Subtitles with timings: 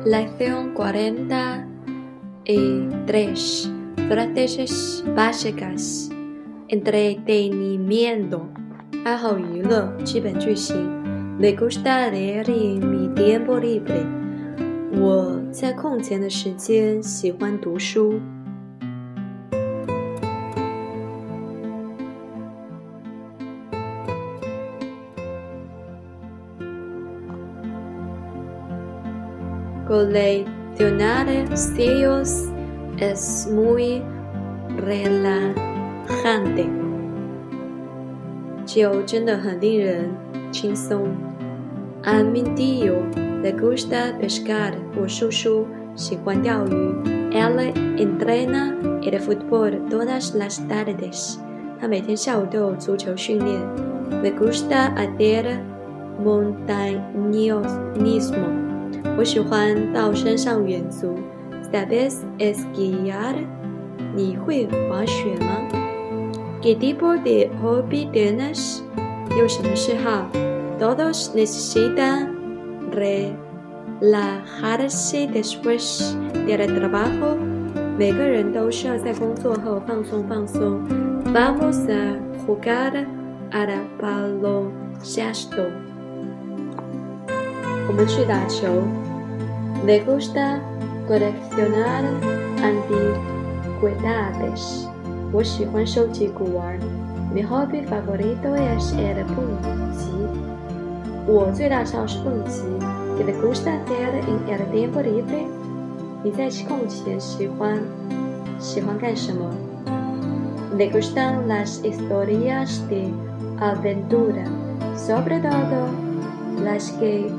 [0.00, 3.70] Lección 43.
[4.08, 6.10] Frases básicas.
[6.68, 8.48] Entretenimiento.
[9.04, 10.74] 爱好娱乐，基本句型。
[11.38, 14.06] Me gusta leer en mi tiempo libre.
[14.98, 18.18] 我在空闲的时间喜欢读书。
[29.90, 32.50] Coleccionar sellos
[32.98, 34.02] es muy
[34.84, 36.66] relajante.
[38.66, 40.10] 就真的很令人
[40.50, 41.08] 轻松。
[42.02, 42.94] A mi tío
[43.42, 44.72] le gusta pescar.
[45.00, 47.16] 我叔叔喜欢钓鱼。
[47.32, 51.38] Él entrena el fútbol todas las tardes.
[51.78, 53.60] 他每天下午都有足球训练。
[54.22, 55.58] Me gusta hacer
[56.22, 58.69] montañismo.
[59.17, 61.15] 我喜欢到山上远足。
[61.71, 63.35] ¿Sabes esquiar？
[64.13, 65.61] 你会滑雪吗
[66.61, 68.81] ？¿Qué tipo de hobby tienes？
[69.37, 70.27] 有什么嗜好
[70.79, 72.27] ？Todos necesitan
[74.01, 76.13] relajarse después
[76.45, 77.37] del trabajo。
[77.97, 80.81] 每个人都需要在工作后放松放松。
[81.33, 83.05] Vamos a jugar
[83.51, 85.69] al baloncesto。
[87.87, 88.67] 我们去打球。
[89.84, 90.60] Me gusta
[91.08, 92.04] coleccionar
[92.60, 94.86] antigüedades。
[95.32, 96.78] 我喜欢收集古玩。
[97.34, 99.44] Mi hobby favorito es el 蹦
[99.92, 100.10] 极。
[101.26, 102.62] 我最大嗜好是蹦极。¿
[103.18, 105.46] Qué te gusta hacer en el tiempo libre？
[106.22, 107.82] 你在空闲喜欢
[108.58, 109.50] 喜欢干什么？
[110.76, 113.10] Me gustan las historias de
[113.58, 114.44] aventura,
[114.96, 115.88] sobre todo
[116.64, 117.30] las que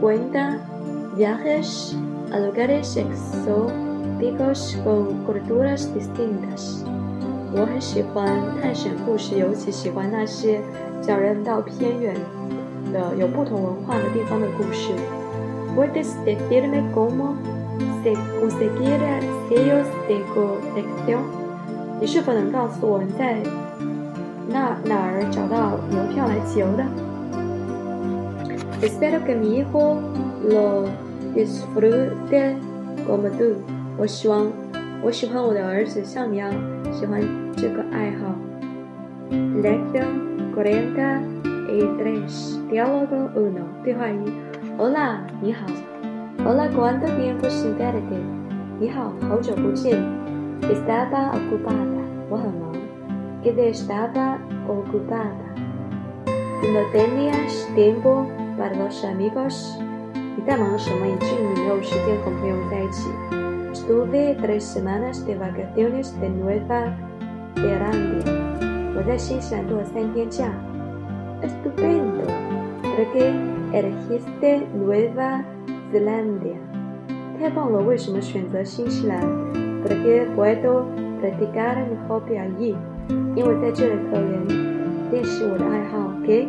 [0.00, 0.60] cuentan
[1.16, 1.96] viajes
[2.32, 6.84] a lugares exóticos con culturas distintas。
[7.54, 10.60] 我很喜欢探险故事，尤其喜欢那些
[11.02, 12.14] 叫人到偏远
[12.92, 14.92] 的、有不同文化的地方的故事。¿
[15.76, 17.34] Puedes decirme cómo
[18.02, 19.00] se conseguir
[19.48, 21.20] sellos de colección？
[22.00, 23.36] 你是否能告诉我你在
[24.48, 26.84] 那哪儿找到邮票来集邮的？
[28.82, 30.00] Espero que mi hijo
[30.50, 30.88] lo
[31.36, 32.56] disfrute
[33.06, 33.56] como tú。
[33.98, 34.50] 我希望，
[35.02, 36.52] 我喜欢我的儿子像你一样
[36.92, 37.20] 喜欢
[37.56, 38.34] 这个爱好。
[39.30, 41.20] Lección cuarenta
[41.68, 42.58] y tres.
[42.70, 43.64] Diálogo uno.
[43.82, 44.32] 对话一。
[44.78, 45.66] Hola，你好。
[46.44, 48.18] Hola, ¿cuánto tiempo sin verte？
[48.78, 49.98] 你好，好久不见。
[50.62, 52.02] Estaba ocupada。
[52.28, 52.72] 我很忙。¿
[53.44, 55.32] Qué estaba ocupada?
[56.26, 58.26] ¿No tenías tiempo
[58.56, 59.76] para los amigos?
[60.36, 63.08] 你在忙什么，以至于你没有时间和朋友在一起？
[63.72, 66.92] Estuve tres semanas de vacaciones de Nueva
[67.56, 68.24] Zelanda。
[68.94, 70.50] 我在新西兰度了三天假。
[71.42, 73.32] Estupendo。¿Por qué
[73.72, 75.42] elegiste Nueva
[75.92, 76.56] Zelanda？
[77.40, 80.84] 太棒了，为什么选择新西兰？¿Por qué puedo
[81.20, 82.76] practicar mi hobby allí？
[83.34, 84.54] 因为在这里可以
[85.10, 86.46] 练习我的爱好。¿Qué？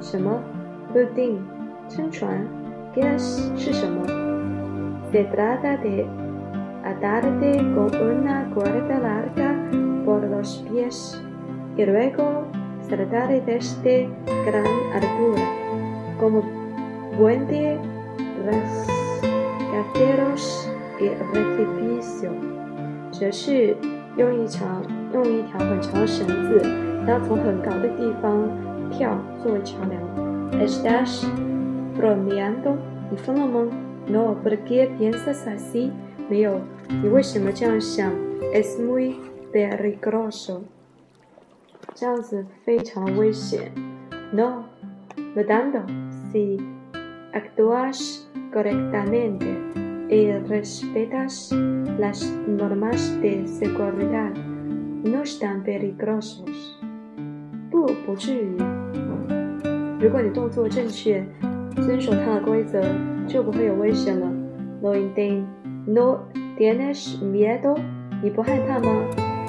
[0.00, 0.42] 什么？
[0.92, 1.36] Boating，
[1.88, 2.46] 乘船。
[2.93, 4.05] ¿Qué es 是什么
[5.11, 6.05] ？Se trata de
[6.83, 9.55] atarte con una cuerda larga
[10.05, 11.19] por los pies
[11.75, 12.45] y luego
[12.87, 14.09] saltar desde
[14.45, 15.43] gran altura,
[16.19, 16.43] como
[17.17, 17.79] puente,
[18.45, 20.43] rascacielos
[20.99, 22.29] y precipicio。
[23.11, 23.75] 则是
[24.17, 24.83] 用一长
[25.13, 26.61] 用一条很长的绳子，
[27.07, 28.47] 然后从很高的地方
[28.91, 29.99] 跳作为桥梁。
[30.61, 31.25] Estás
[31.98, 32.76] bromeando？
[33.10, 33.68] 你疯了吗？
[34.06, 35.90] No，¿por qué piensas así？
[36.28, 36.60] 没有，
[37.02, 38.10] 你为什么这样想？
[38.54, 39.16] Es muy
[39.52, 40.62] peligroso。
[41.94, 43.72] 这样子非常危险。
[44.32, 46.58] No，¿verdad？Si
[47.32, 49.46] actúas correctamente
[50.08, 51.52] y respetas
[51.98, 54.32] las normas de seguridad,
[55.04, 56.76] no están peligrosos。
[57.70, 58.56] 不，不至于。
[60.00, 61.24] 如果你动作正确。
[61.75, 62.81] 遵守它的规则，
[63.27, 64.27] 就不会有危险了。
[64.81, 65.45] No entiendo,
[65.85, 66.19] no
[66.57, 67.77] tienes miedo，
[68.21, 68.89] 你不害怕吗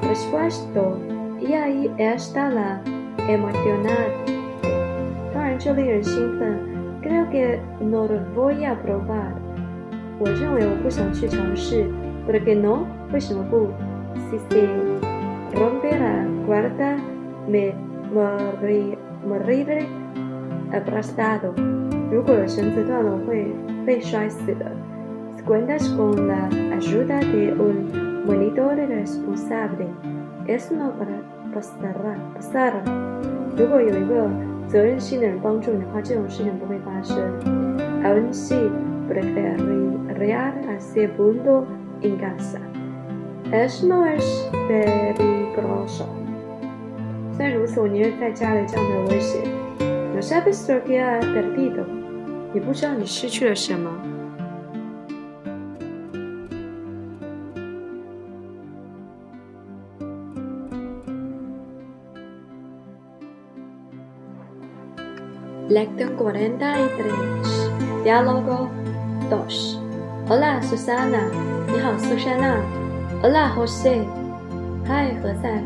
[0.00, 0.98] ？Por supuesto,
[1.40, 2.80] y ahí está la
[3.28, 4.32] emocionante。
[5.32, 6.58] 当然，这令人兴奋。
[7.02, 9.34] Creo que no lo voy a probar。
[10.18, 11.84] 我认为我不想去尝试。
[12.26, 12.86] ¿Por qué no？
[13.12, 13.68] 为什么不
[14.30, 14.68] ？Si se
[15.54, 16.96] rompe la cuerda,
[17.46, 17.74] me
[19.26, 19.86] moriré
[20.72, 21.52] aplastado。
[22.13, 23.47] 如果绳子断了，会
[23.85, 24.71] 被摔死的。
[25.47, 29.87] Cuentas con la ayuda de un monitor responsable.
[30.45, 30.93] Eso no
[31.53, 32.15] pasará.
[32.35, 32.83] pasará.
[33.57, 34.29] 如果有一个
[34.67, 37.17] 责任心的人帮助你的话，这种事情不会发生。
[38.03, 38.69] Aún si
[39.07, 41.65] preferiría hacer punto
[42.01, 42.59] en casa.
[43.51, 44.23] Eso no es
[44.67, 46.05] peligroso.
[47.31, 49.41] 虽然如此，我宁愿在家里，这样没有危险。
[50.13, 51.85] No sabes lo que has perdido.
[52.54, 53.90] 你不知道你失去了什么。
[65.68, 68.04] Lección 43.
[68.04, 68.68] Diálogo
[69.28, 69.80] 2.
[70.28, 71.24] Hola Susana.
[71.66, 72.54] 你好，苏珊娜。
[73.20, 74.04] Hola José.
[74.86, 75.60] Hi 何塞。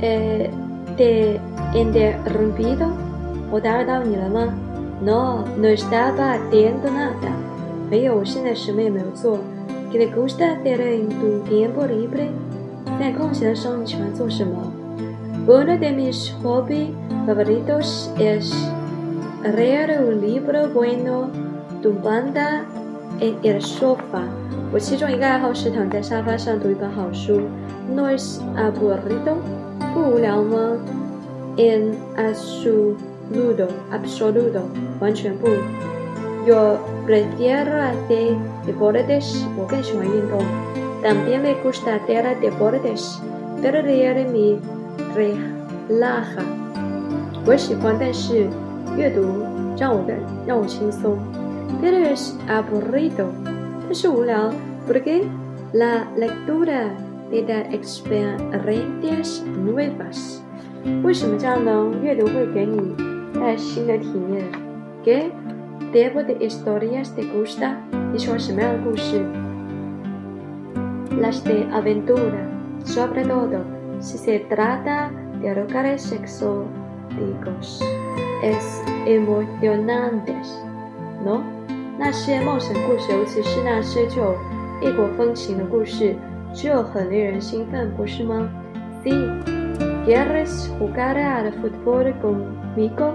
[0.00, 0.48] Eh,
[0.96, 1.38] ¿te
[1.74, 2.88] he interrumpido?
[3.50, 4.54] 我打扰到你了吗
[5.01, 7.31] ？No, no estaba haciendo nada.
[7.89, 9.37] 没有，我现在什么也没有做。¿
[9.91, 12.29] Qué te gusta hacer en tu tiempo libre?
[12.99, 14.71] 在空闲的时候你喜欢做什么？
[15.45, 16.91] Uno de mis hobbies
[17.27, 18.53] favoritos es
[19.43, 21.27] leer un libro bueno
[21.81, 22.39] tumbando
[23.19, 24.23] en el sofá。
[24.71, 27.41] 我其中一个爱好是躺在沙发上读一本好书。
[27.93, 29.35] No es aburrido，
[29.93, 30.77] 不无聊吗？
[31.57, 31.93] En
[33.31, 34.61] absoluto, absoluto，
[34.99, 35.47] 完全不。
[36.45, 38.37] Yo prefiero hacer
[38.67, 40.43] deportes，我更喜欢运动。
[41.01, 43.19] También me gusta hacer deportes,
[43.61, 44.59] pero leer me
[45.15, 46.43] relaja。
[47.45, 48.47] 我喜欢，但是。
[48.95, 49.23] 阅读
[49.75, 51.17] 让我更让我轻松。
[51.81, 53.25] Pero es aburrido，
[53.87, 54.53] 但是无聊。
[54.87, 55.23] Porque
[55.73, 56.91] la lectura
[57.31, 60.41] te da experiencias nuevas。
[61.01, 61.91] 为什么这样呢？
[62.03, 62.95] 阅读会给你
[63.37, 64.43] 带来新的体验。¿
[65.03, 65.31] Qué
[65.91, 67.75] tipo de historias te gusta？
[68.11, 69.21] 你喜欢什么样的故事？
[71.21, 72.47] Las de aventura,
[72.83, 73.63] sobre todo
[73.99, 75.09] si se trata
[75.41, 77.81] de lugares exóticos
[78.41, 80.57] es emocionantes,
[81.23, 81.43] ¿no?
[81.97, 84.35] 那些冒险故事，尤其是那些具有
[84.81, 86.15] 异国风情的故事，
[86.53, 88.49] 就很令人兴奋，不是吗？
[89.03, 89.11] Sí,
[90.07, 93.13] ¿quieres jugar al fútbol conmigo?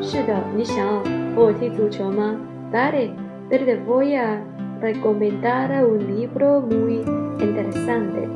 [0.00, 1.02] 是的，你想要
[1.34, 2.36] 和我踢足球吗？
[2.72, 3.10] Vale,
[3.48, 4.40] pero te voy a
[4.80, 7.04] recomendar un libro muy
[7.38, 8.28] interesante.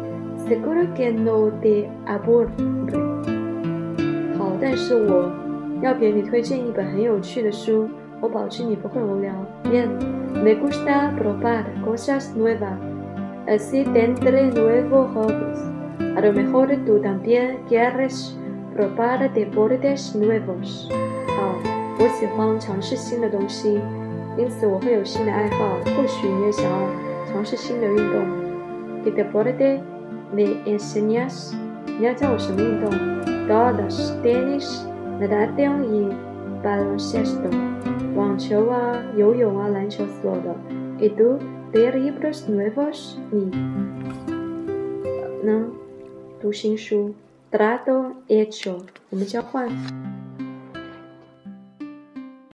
[0.47, 2.51] Seguro que no te aburre.
[4.39, 5.31] 好，但是我。
[5.81, 7.89] 要给你推荐一本很有趣的书，
[8.21, 9.31] 我保证你不会无聊。
[9.63, 9.89] Bien,
[10.43, 12.77] me gusta probar cosas nuevas,
[13.47, 15.72] así tendré nuevos hobbies.
[16.17, 18.37] A lo mejor tú también quieres
[18.75, 20.89] probar deportes nuevos.
[21.37, 21.55] 好，
[21.99, 23.81] 我喜欢尝试新的东西，
[24.37, 25.79] 因此我会有新的爱好。
[25.97, 26.89] 或许你也想要
[27.33, 28.27] 尝试新的运动。¿
[29.05, 29.81] Qué deporte
[30.33, 31.55] me enseñas？
[31.87, 32.91] 你要教我什么运动？
[33.49, 34.85] Todos, tenis.
[35.19, 36.13] natación y
[36.63, 37.51] baloncesto，
[38.15, 40.55] 网球啊、游泳啊、篮球所有的。¿
[41.01, 41.39] Y tú
[41.73, 43.17] de libros nuevos？
[43.33, 43.51] 你
[45.43, 45.67] 呢？
[46.44, 47.16] 读新书。
[47.50, 49.70] Trato hecho，我们交换。